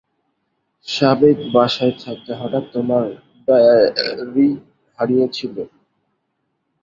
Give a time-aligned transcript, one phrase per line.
[0.87, 3.05] সাবেক বাসায় থাকতে হঠাৎ তোমার
[3.47, 4.47] ডায়ারি
[4.99, 5.55] হারিয়েছিল।